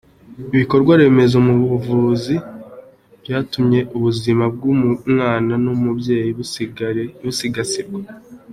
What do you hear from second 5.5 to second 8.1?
n’umubyeyi busigasirwa.